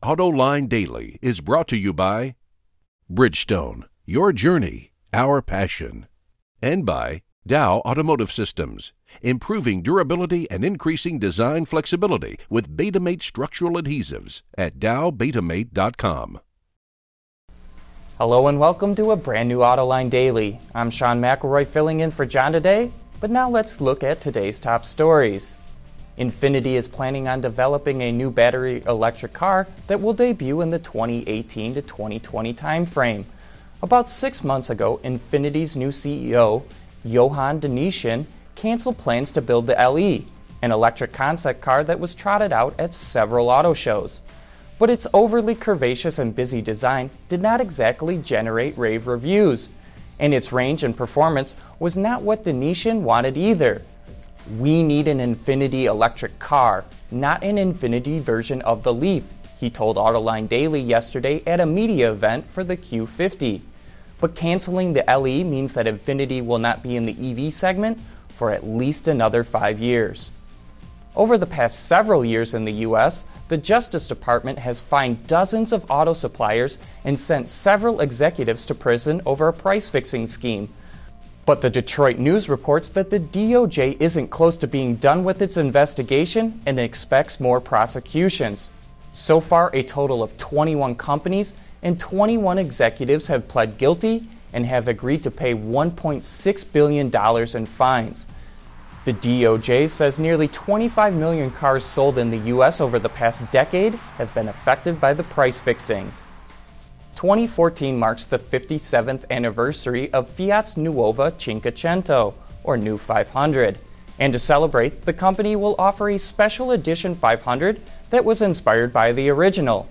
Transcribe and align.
AutoLine 0.00 0.68
Daily 0.68 1.18
is 1.20 1.40
brought 1.40 1.66
to 1.68 1.76
you 1.76 1.92
by 1.92 2.36
Bridgestone, 3.10 3.82
your 4.04 4.32
journey, 4.32 4.92
our 5.12 5.42
passion, 5.42 6.06
and 6.62 6.86
by 6.86 7.22
Dow 7.44 7.78
Automotive 7.78 8.30
Systems, 8.30 8.92
improving 9.22 9.82
durability 9.82 10.48
and 10.52 10.64
increasing 10.64 11.18
design 11.18 11.64
flexibility 11.64 12.38
with 12.48 12.76
Betamate 12.76 13.22
structural 13.22 13.72
adhesives 13.72 14.42
at 14.56 14.78
dowbetamate.com. 14.78 16.40
Hello 18.18 18.46
and 18.46 18.60
welcome 18.60 18.94
to 18.94 19.10
a 19.10 19.16
brand 19.16 19.48
new 19.48 19.58
Autoline 19.58 20.10
Daily. 20.10 20.60
I'm 20.76 20.90
Sean 20.90 21.20
McElroy 21.20 21.66
filling 21.66 22.00
in 22.00 22.12
for 22.12 22.24
John 22.24 22.52
today, 22.52 22.92
but 23.18 23.32
now 23.32 23.50
let's 23.50 23.80
look 23.80 24.04
at 24.04 24.20
today's 24.20 24.60
top 24.60 24.86
stories. 24.86 25.56
Infiniti 26.18 26.74
is 26.74 26.88
planning 26.88 27.28
on 27.28 27.40
developing 27.40 28.02
a 28.02 28.10
new 28.10 28.30
battery 28.30 28.82
electric 28.86 29.32
car 29.32 29.68
that 29.86 30.00
will 30.00 30.12
debut 30.12 30.60
in 30.60 30.70
the 30.70 30.78
2018 30.80 31.74
to 31.74 31.82
2020 31.82 32.54
timeframe. 32.54 33.24
About 33.84 34.10
six 34.10 34.42
months 34.42 34.68
ago, 34.68 34.98
Infiniti's 35.04 35.76
new 35.76 35.90
CEO, 35.90 36.64
Johan 37.04 37.60
de 37.60 37.68
Nysschen, 37.68 38.26
canceled 38.56 38.98
plans 38.98 39.30
to 39.30 39.40
build 39.40 39.68
the 39.68 39.74
LE, 39.74 40.24
an 40.60 40.72
electric 40.72 41.12
concept 41.12 41.60
car 41.60 41.84
that 41.84 42.00
was 42.00 42.16
trotted 42.16 42.52
out 42.52 42.74
at 42.80 42.94
several 42.94 43.48
auto 43.48 43.72
shows. 43.72 44.20
But 44.80 44.90
its 44.90 45.06
overly 45.14 45.54
curvaceous 45.54 46.18
and 46.18 46.34
busy 46.34 46.60
design 46.60 47.10
did 47.28 47.40
not 47.40 47.60
exactly 47.60 48.18
generate 48.18 48.76
rave 48.76 49.06
reviews, 49.06 49.68
and 50.18 50.34
its 50.34 50.50
range 50.50 50.82
and 50.82 50.96
performance 50.96 51.54
was 51.78 51.96
not 51.96 52.22
what 52.22 52.42
de 52.42 52.52
Nysschen 52.52 53.02
wanted 53.02 53.36
either. 53.36 53.82
We 54.56 54.82
need 54.82 55.08
an 55.08 55.18
Infiniti 55.18 55.84
electric 55.84 56.38
car, 56.38 56.84
not 57.10 57.44
an 57.44 57.56
Infiniti 57.56 58.18
version 58.18 58.62
of 58.62 58.82
the 58.82 58.94
Leaf, 58.94 59.24
he 59.58 59.68
told 59.68 59.98
Autoline 59.98 60.48
Daily 60.48 60.80
yesterday 60.80 61.42
at 61.46 61.60
a 61.60 61.66
media 61.66 62.10
event 62.10 62.48
for 62.50 62.64
the 62.64 62.76
Q50. 62.76 63.60
But 64.18 64.34
canceling 64.34 64.94
the 64.94 65.04
LE 65.06 65.44
means 65.44 65.74
that 65.74 65.84
Infiniti 65.86 66.42
will 66.44 66.58
not 66.58 66.82
be 66.82 66.96
in 66.96 67.04
the 67.04 67.46
EV 67.46 67.52
segment 67.52 67.98
for 68.28 68.50
at 68.50 68.66
least 68.66 69.06
another 69.06 69.44
five 69.44 69.80
years. 69.80 70.30
Over 71.14 71.36
the 71.36 71.44
past 71.46 71.86
several 71.86 72.24
years 72.24 72.54
in 72.54 72.64
the 72.64 72.86
US, 72.86 73.24
the 73.48 73.58
Justice 73.58 74.08
Department 74.08 74.60
has 74.60 74.80
fined 74.80 75.26
dozens 75.26 75.72
of 75.72 75.90
auto 75.90 76.14
suppliers 76.14 76.78
and 77.04 77.20
sent 77.20 77.50
several 77.50 78.00
executives 78.00 78.64
to 78.66 78.74
prison 78.74 79.20
over 79.26 79.48
a 79.48 79.52
price 79.52 79.90
fixing 79.90 80.26
scheme 80.26 80.72
but 81.48 81.62
the 81.62 81.70
Detroit 81.70 82.18
News 82.18 82.50
reports 82.50 82.90
that 82.90 83.08
the 83.08 83.18
DOJ 83.18 83.96
isn't 84.00 84.28
close 84.28 84.58
to 84.58 84.66
being 84.66 84.96
done 84.96 85.24
with 85.24 85.40
its 85.40 85.56
investigation 85.56 86.60
and 86.66 86.78
expects 86.78 87.40
more 87.40 87.58
prosecutions. 87.58 88.68
So 89.14 89.40
far, 89.40 89.70
a 89.72 89.82
total 89.82 90.22
of 90.22 90.36
21 90.36 90.96
companies 90.96 91.54
and 91.80 91.98
21 91.98 92.58
executives 92.58 93.28
have 93.28 93.48
pled 93.48 93.78
guilty 93.78 94.28
and 94.52 94.66
have 94.66 94.88
agreed 94.88 95.22
to 95.22 95.30
pay 95.30 95.54
$1.6 95.54 96.72
billion 96.72 97.56
in 97.56 97.64
fines. 97.64 98.26
The 99.06 99.14
DOJ 99.14 99.88
says 99.88 100.18
nearly 100.18 100.48
25 100.48 101.14
million 101.14 101.50
cars 101.50 101.82
sold 101.82 102.18
in 102.18 102.30
the 102.30 102.50
U.S. 102.52 102.78
over 102.78 102.98
the 102.98 103.08
past 103.08 103.50
decade 103.50 103.94
have 104.18 104.34
been 104.34 104.48
affected 104.48 105.00
by 105.00 105.14
the 105.14 105.24
price 105.24 105.58
fixing. 105.58 106.12
2014 107.18 107.98
marks 107.98 108.26
the 108.26 108.38
57th 108.38 109.24
anniversary 109.28 110.08
of 110.12 110.30
Fiat's 110.30 110.76
Nuova 110.76 111.32
Cinquecento, 111.32 112.32
or 112.62 112.76
New 112.76 112.96
500. 112.96 113.76
And 114.20 114.32
to 114.32 114.38
celebrate, 114.38 115.02
the 115.02 115.12
company 115.12 115.56
will 115.56 115.74
offer 115.80 116.10
a 116.10 116.18
special 116.18 116.70
edition 116.70 117.16
500 117.16 117.80
that 118.10 118.24
was 118.24 118.40
inspired 118.40 118.92
by 118.92 119.10
the 119.10 119.30
original. 119.30 119.88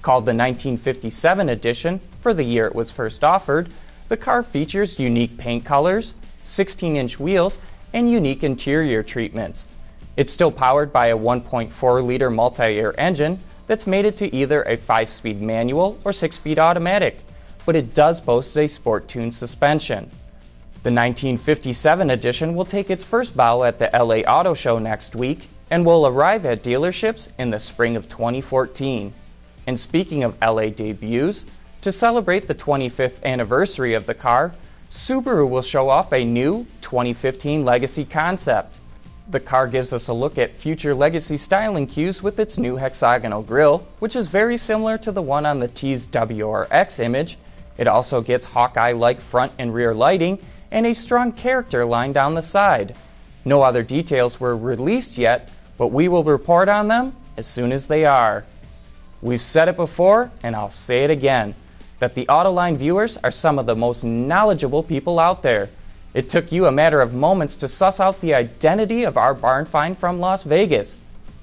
Called 0.00 0.24
the 0.24 0.32
1957 0.32 1.50
edition 1.50 2.00
for 2.20 2.32
the 2.32 2.42
year 2.42 2.68
it 2.68 2.74
was 2.74 2.90
first 2.90 3.22
offered, 3.22 3.70
the 4.08 4.16
car 4.16 4.42
features 4.42 4.98
unique 4.98 5.36
paint 5.36 5.66
colors, 5.66 6.14
16 6.44 6.96
inch 6.96 7.20
wheels, 7.20 7.58
and 7.92 8.10
unique 8.10 8.44
interior 8.44 9.02
treatments. 9.02 9.68
It's 10.16 10.32
still 10.32 10.50
powered 10.50 10.90
by 10.90 11.08
a 11.08 11.18
1.4 11.18 12.02
liter 12.02 12.30
multi 12.30 12.62
air 12.62 12.98
engine 12.98 13.40
that's 13.66 13.86
mated 13.86 14.16
to 14.18 14.34
either 14.34 14.62
a 14.62 14.76
5 14.76 15.08
speed 15.08 15.40
manual 15.40 15.98
or 16.04 16.12
6 16.12 16.34
speed 16.34 16.58
automatic, 16.58 17.20
but 17.64 17.76
it 17.76 17.94
does 17.94 18.20
boast 18.20 18.56
a 18.56 18.66
sport 18.66 19.08
tuned 19.08 19.34
suspension. 19.34 20.10
The 20.82 20.90
1957 20.90 22.10
edition 22.10 22.54
will 22.54 22.64
take 22.64 22.90
its 22.90 23.04
first 23.04 23.36
bow 23.36 23.62
at 23.62 23.78
the 23.78 23.90
LA 23.92 24.28
Auto 24.28 24.52
Show 24.52 24.78
next 24.78 25.14
week 25.14 25.48
and 25.70 25.86
will 25.86 26.06
arrive 26.06 26.44
at 26.44 26.62
dealerships 26.64 27.28
in 27.38 27.50
the 27.50 27.58
spring 27.60 27.96
of 27.96 28.08
2014. 28.08 29.12
And 29.66 29.78
speaking 29.78 30.24
of 30.24 30.36
LA 30.42 30.70
debuts, 30.70 31.44
to 31.82 31.92
celebrate 31.92 32.46
the 32.46 32.54
25th 32.54 33.22
anniversary 33.24 33.94
of 33.94 34.06
the 34.06 34.14
car, 34.14 34.54
Subaru 34.90 35.48
will 35.48 35.62
show 35.62 35.88
off 35.88 36.12
a 36.12 36.24
new 36.24 36.66
2015 36.80 37.64
Legacy 37.64 38.04
concept. 38.04 38.78
The 39.28 39.40
car 39.40 39.68
gives 39.68 39.92
us 39.92 40.08
a 40.08 40.12
look 40.12 40.36
at 40.36 40.54
future 40.54 40.94
legacy 40.94 41.36
styling 41.36 41.86
cues 41.86 42.22
with 42.22 42.40
its 42.40 42.58
new 42.58 42.76
hexagonal 42.76 43.42
grille, 43.42 43.86
which 44.00 44.16
is 44.16 44.26
very 44.26 44.56
similar 44.56 44.98
to 44.98 45.12
the 45.12 45.22
one 45.22 45.46
on 45.46 45.60
the 45.60 45.68
T's 45.68 46.06
WRX 46.08 46.98
image. 46.98 47.38
It 47.78 47.86
also 47.86 48.20
gets 48.20 48.46
Hawkeye-like 48.46 49.20
front 49.20 49.52
and 49.58 49.72
rear 49.72 49.94
lighting 49.94 50.40
and 50.70 50.86
a 50.86 50.94
strong 50.94 51.32
character 51.32 51.84
line 51.84 52.12
down 52.12 52.34
the 52.34 52.42
side. 52.42 52.96
No 53.44 53.62
other 53.62 53.82
details 53.82 54.40
were 54.40 54.56
released 54.56 55.16
yet, 55.16 55.50
but 55.78 55.88
we 55.88 56.08
will 56.08 56.24
report 56.24 56.68
on 56.68 56.88
them 56.88 57.14
as 57.36 57.46
soon 57.46 57.72
as 57.72 57.86
they 57.86 58.04
are. 58.04 58.44
We've 59.20 59.42
said 59.42 59.68
it 59.68 59.76
before, 59.76 60.30
and 60.42 60.56
I'll 60.56 60.70
say 60.70 61.04
it 61.04 61.10
again, 61.10 61.54
that 62.00 62.14
the 62.14 62.26
Autoline 62.26 62.76
viewers 62.76 63.16
are 63.18 63.30
some 63.30 63.58
of 63.58 63.66
the 63.66 63.76
most 63.76 64.02
knowledgeable 64.02 64.82
people 64.82 65.20
out 65.20 65.42
there. 65.42 65.70
It 66.14 66.28
took 66.28 66.52
you 66.52 66.66
a 66.66 66.72
matter 66.72 67.00
of 67.00 67.14
moments 67.14 67.56
to 67.56 67.68
suss 67.68 67.98
out 67.98 68.20
the 68.20 68.34
identity 68.34 69.04
of 69.04 69.16
our 69.16 69.32
barn 69.32 69.64
find 69.64 69.96
from 69.96 70.20
Las 70.20 70.44
Vegas. 70.44 70.98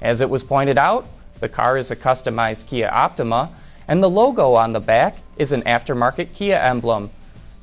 As 0.00 0.20
it 0.20 0.30
was 0.30 0.44
pointed 0.44 0.78
out, 0.78 1.08
the 1.40 1.48
car 1.48 1.76
is 1.76 1.90
a 1.90 1.96
customized 1.96 2.68
Kia 2.68 2.88
Optima, 2.92 3.50
and 3.88 4.00
the 4.00 4.10
logo 4.10 4.52
on 4.54 4.72
the 4.72 4.80
back 4.80 5.16
is 5.36 5.50
an 5.50 5.62
aftermarket 5.62 6.32
Kia 6.32 6.56
emblem. 6.56 7.10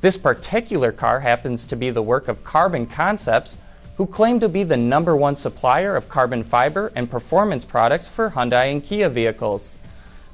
This 0.02 0.18
particular 0.18 0.92
car 0.92 1.20
happens 1.20 1.64
to 1.66 1.76
be 1.76 1.88
the 1.88 2.02
work 2.02 2.28
of 2.28 2.44
Carbon 2.44 2.86
Concepts, 2.86 3.56
who 3.96 4.06
claim 4.06 4.38
to 4.40 4.48
be 4.48 4.62
the 4.62 4.76
number 4.76 5.16
one 5.16 5.36
supplier 5.36 5.96
of 5.96 6.08
carbon 6.08 6.42
fiber 6.42 6.92
and 6.94 7.10
performance 7.10 7.64
products 7.64 8.08
for 8.08 8.30
Hyundai 8.30 8.70
and 8.70 8.84
Kia 8.84 9.08
vehicles. 9.08 9.72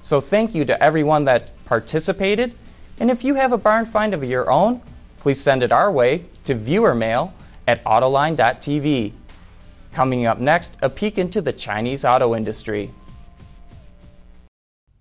So, 0.03 0.21
thank 0.21 0.55
you 0.55 0.65
to 0.65 0.81
everyone 0.83 1.25
that 1.25 1.53
participated, 1.65 2.55
and 2.99 3.11
if 3.11 3.25
you 3.25 3.35
have 3.35 3.53
a 3.53 3.59
barn 3.59 3.87
find 3.87 4.15
of 4.15 4.23
your 4.23 4.51
own, 4.51 4.83
please 5.27 5.41
send 5.41 5.65
it 5.65 5.73
our 5.73 5.91
way 5.91 6.25
to 6.45 6.55
viewer 6.55 6.95
mail 6.95 7.35
at 7.67 7.83
autoline.tv. 7.83 9.13
Coming 9.93 10.25
up 10.25 10.39
next, 10.39 10.75
a 10.83 10.89
peek 10.89 11.19
into 11.19 11.41
the 11.41 11.53
Chinese 11.53 12.05
auto 12.05 12.37
industry. 12.37 12.93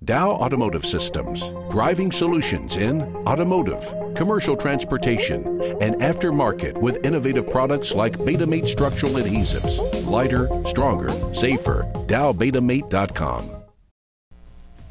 Dow 0.04 0.32
Automotive 0.32 0.84
Systems, 0.84 1.52
driving 1.70 2.12
solutions 2.12 2.76
in 2.76 3.04
automotive, 3.28 3.94
commercial 4.16 4.56
transportation, 4.56 5.62
and 5.80 5.94
aftermarket 5.98 6.76
with 6.76 7.06
innovative 7.06 7.48
products 7.48 7.94
like 7.94 8.18
Betamate 8.18 8.68
structural 8.68 9.14
adhesives. 9.14 10.08
Lighter, 10.08 10.50
stronger, 10.66 11.10
safer. 11.36 11.84
DowBetamate.com. 12.08 13.52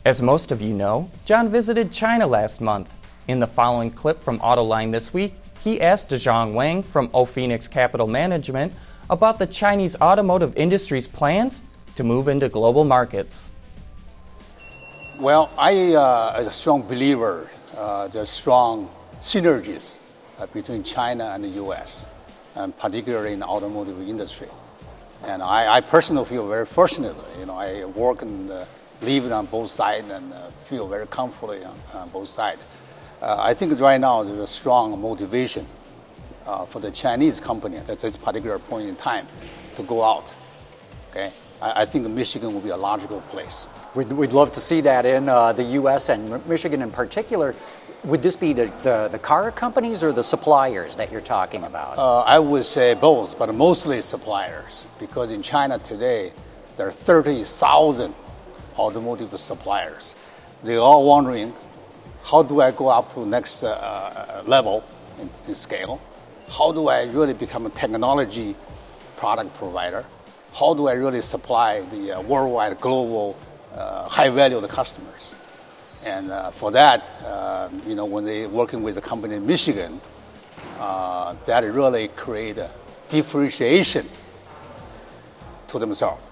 As 0.04 0.22
most 0.22 0.52
of 0.52 0.62
you 0.62 0.74
know, 0.74 1.10
John 1.24 1.48
visited 1.48 1.90
China 1.90 2.24
last 2.24 2.60
month 2.60 2.88
in 3.28 3.40
the 3.40 3.46
following 3.46 3.90
clip 3.90 4.22
from 4.22 4.38
Autoline 4.40 4.92
this 4.92 5.12
week, 5.12 5.34
he 5.62 5.80
asked 5.80 6.10
Zhang 6.10 6.52
Wang 6.52 6.82
from 6.82 7.08
Ophoenix 7.08 7.70
Capital 7.70 8.06
Management 8.06 8.72
about 9.08 9.38
the 9.38 9.46
Chinese 9.46 9.96
automotive 10.00 10.56
industry's 10.56 11.06
plans 11.06 11.62
to 11.96 12.04
move 12.04 12.28
into 12.28 12.48
global 12.48 12.84
markets. 12.84 13.50
Well, 15.18 15.50
I 15.56 15.94
uh, 15.94 16.36
am 16.38 16.46
a 16.46 16.50
strong 16.50 16.82
believer 16.82 17.48
uh, 17.76 18.08
there's 18.08 18.30
strong 18.30 18.88
synergies 19.20 19.98
uh, 20.38 20.46
between 20.46 20.82
China 20.82 21.30
and 21.34 21.42
the 21.44 21.48
U.S., 21.48 22.06
and 22.54 22.76
particularly 22.76 23.32
in 23.32 23.40
the 23.40 23.46
automotive 23.46 24.00
industry. 24.08 24.48
And 25.24 25.42
I, 25.42 25.76
I 25.76 25.80
personally 25.80 26.24
feel 26.26 26.46
very 26.46 26.66
fortunate. 26.66 27.16
You 27.38 27.46
know, 27.46 27.56
I 27.56 27.84
work 27.84 28.22
and 28.22 28.50
uh, 28.50 28.64
live 29.00 29.30
on 29.32 29.46
both 29.46 29.70
sides 29.70 30.10
and 30.10 30.32
uh, 30.32 30.48
feel 30.68 30.86
very 30.86 31.06
comfortable 31.06 31.54
on, 31.54 32.00
on 32.00 32.08
both 32.10 32.28
sides. 32.28 32.60
Uh, 33.24 33.36
I 33.38 33.54
think 33.54 33.80
right 33.80 33.98
now 33.98 34.22
there's 34.22 34.38
a 34.38 34.46
strong 34.46 35.00
motivation 35.00 35.66
uh, 36.44 36.66
for 36.66 36.78
the 36.78 36.90
Chinese 36.90 37.40
company 37.40 37.78
at 37.78 37.86
this 37.86 38.18
particular 38.18 38.58
point 38.58 38.86
in 38.86 38.96
time 38.96 39.26
to 39.76 39.82
go 39.82 40.04
out. 40.04 40.30
Okay, 41.08 41.32
I, 41.62 41.82
I 41.82 41.84
think 41.86 42.06
Michigan 42.06 42.52
will 42.52 42.60
be 42.60 42.68
a 42.68 42.76
logical 42.76 43.22
place. 43.22 43.66
We'd, 43.94 44.12
we'd 44.12 44.34
love 44.34 44.52
to 44.52 44.60
see 44.60 44.82
that 44.82 45.06
in 45.06 45.30
uh, 45.30 45.54
the 45.54 45.62
U.S. 45.80 46.10
and 46.10 46.46
Michigan 46.46 46.82
in 46.82 46.90
particular. 46.90 47.54
Would 48.04 48.20
this 48.20 48.36
be 48.36 48.52
the, 48.52 48.66
the, 48.82 49.08
the, 49.10 49.18
car 49.18 49.50
companies 49.50 50.04
or 50.04 50.12
the 50.12 50.22
suppliers 50.22 50.94
that 50.96 51.10
you're 51.10 51.22
talking 51.22 51.64
about? 51.64 51.96
Uh, 51.96 52.20
I 52.20 52.38
would 52.38 52.66
say 52.66 52.92
both, 52.92 53.38
but 53.38 53.54
mostly 53.54 54.02
suppliers, 54.02 54.86
because 54.98 55.30
in 55.30 55.40
China 55.40 55.78
today, 55.78 56.30
there 56.76 56.86
are 56.86 56.92
30,000 56.92 58.14
automotive 58.76 59.40
suppliers. 59.40 60.14
They're 60.62 60.80
all 60.80 61.06
wondering, 61.06 61.54
how 62.24 62.42
do 62.42 62.60
I 62.62 62.70
go 62.70 62.88
up 62.88 63.12
to 63.14 63.26
next 63.26 63.62
uh, 63.62 64.42
level 64.46 64.82
in, 65.20 65.28
in, 65.46 65.54
scale? 65.54 66.00
How 66.48 66.72
do 66.72 66.88
I 66.88 67.04
really 67.04 67.34
become 67.34 67.66
a 67.66 67.70
technology 67.70 68.56
product 69.16 69.54
provider? 69.54 70.06
How 70.54 70.72
do 70.72 70.88
I 70.88 70.94
really 70.94 71.20
supply 71.20 71.82
the 71.82 72.12
uh, 72.12 72.22
worldwide, 72.22 72.80
global, 72.80 73.36
uh, 73.74 74.08
high 74.08 74.30
value 74.30 74.58
to 74.58 74.68
customers? 74.68 75.34
And 76.02 76.30
uh, 76.30 76.50
for 76.50 76.70
that, 76.70 77.14
uh, 77.24 77.68
you 77.86 77.94
know, 77.94 78.06
when 78.06 78.24
they 78.24 78.46
working 78.46 78.82
with 78.82 78.96
a 78.96 79.02
company 79.02 79.34
in 79.34 79.46
Michigan, 79.46 80.00
uh, 80.78 81.34
that 81.44 81.60
really 81.60 82.08
create 82.08 82.56
a 82.56 82.70
differentiation 83.08 84.08
to 85.68 85.78
themselves. 85.78 86.22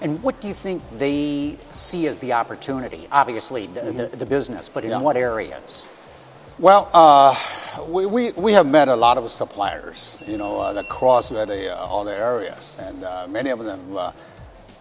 And 0.00 0.22
what 0.22 0.40
do 0.40 0.48
you 0.48 0.54
think 0.54 0.82
they 0.98 1.56
see 1.70 2.06
as 2.06 2.18
the 2.18 2.32
opportunity? 2.32 3.06
Obviously, 3.12 3.66
the, 3.66 3.80
mm-hmm. 3.80 3.96
the, 3.96 4.06
the 4.16 4.26
business, 4.26 4.68
but 4.68 4.84
in 4.84 4.90
yeah. 4.90 4.98
what 4.98 5.16
areas? 5.16 5.84
Well, 6.60 6.90
uh, 6.92 7.34
we, 7.88 8.04
we, 8.04 8.32
we 8.32 8.52
have 8.52 8.66
met 8.66 8.88
a 8.88 8.94
lot 8.94 9.16
of 9.16 9.30
suppliers, 9.30 10.18
you 10.26 10.36
know, 10.36 10.60
uh, 10.60 10.74
across 10.74 11.30
the, 11.30 11.74
uh, 11.74 11.76
all 11.76 12.04
the 12.04 12.14
areas, 12.14 12.76
and 12.78 13.02
uh, 13.02 13.26
many 13.28 13.48
of 13.48 13.60
them 13.60 13.96
uh, 13.96 14.12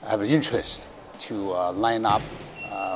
have 0.05 0.21
interest 0.21 0.87
to 1.19 1.55
uh, 1.55 1.71
line 1.71 2.05
up 2.05 2.21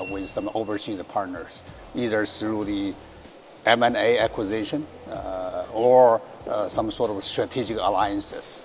with 0.10 0.30
some 0.30 0.50
overseas 0.54 1.00
partners, 1.08 1.62
either 1.96 2.26
through 2.26 2.66
the 2.66 2.94
M&A 3.66 4.20
acquisition 4.20 4.86
or 5.72 6.22
some 6.68 6.92
sort 6.92 7.10
of 7.10 7.24
strategic 7.24 7.78
alliances. 7.78 8.62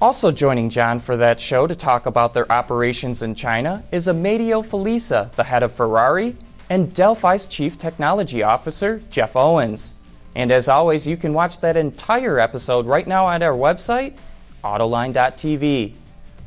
Also 0.00 0.30
joining 0.30 0.70
John 0.70 1.00
for 1.00 1.16
that 1.16 1.40
show 1.40 1.66
to 1.66 1.74
talk 1.74 2.06
about 2.06 2.32
their 2.32 2.50
operations 2.52 3.22
in 3.22 3.34
China 3.34 3.82
is 3.90 4.06
Amedeo 4.06 4.64
Felisa, 4.64 5.32
the 5.32 5.42
head 5.42 5.64
of 5.64 5.72
Ferrari, 5.72 6.36
and 6.70 6.94
Delphi's 6.94 7.46
Chief 7.48 7.76
Technology 7.76 8.44
Officer, 8.44 9.02
Jeff 9.10 9.34
Owens. 9.34 9.94
And 10.36 10.52
as 10.52 10.68
always, 10.68 11.04
you 11.04 11.16
can 11.16 11.32
watch 11.32 11.60
that 11.62 11.76
entire 11.76 12.38
episode 12.38 12.86
right 12.86 13.08
now 13.08 13.26
on 13.26 13.42
our 13.42 13.54
website, 13.54 14.14
autoline.tv. 14.62 15.94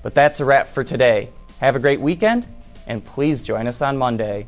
But 0.01 0.15
that's 0.15 0.39
a 0.39 0.45
wrap 0.45 0.69
for 0.69 0.86
today. 0.86 1.30
Have 1.59 1.75
a 1.75 1.80
great 1.80 2.00
weekend, 2.00 2.48
and 2.88 3.03
please 3.03 3.44
join 3.44 3.68
us 3.68 3.81
on 3.81 3.98
Monday. 3.98 4.48